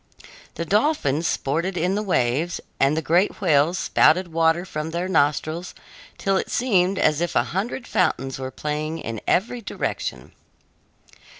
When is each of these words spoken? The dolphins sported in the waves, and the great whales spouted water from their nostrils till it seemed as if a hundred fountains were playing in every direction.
The 0.55 0.65
dolphins 0.65 1.27
sported 1.27 1.77
in 1.77 1.93
the 1.93 2.01
waves, 2.01 2.59
and 2.79 2.97
the 2.97 3.03
great 3.03 3.39
whales 3.39 3.77
spouted 3.77 4.33
water 4.33 4.65
from 4.65 4.89
their 4.89 5.07
nostrils 5.07 5.75
till 6.17 6.37
it 6.37 6.49
seemed 6.49 6.97
as 6.97 7.21
if 7.21 7.35
a 7.35 7.43
hundred 7.53 7.85
fountains 7.85 8.39
were 8.39 8.49
playing 8.49 8.97
in 8.97 9.21
every 9.27 9.61
direction. 9.61 10.31